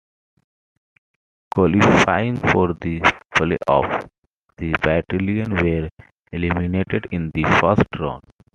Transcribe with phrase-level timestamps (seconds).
[1.53, 3.01] Qualifying for the
[3.35, 4.09] playoffs,
[4.57, 5.89] the Battalion were
[6.31, 8.23] eliminated in the first round.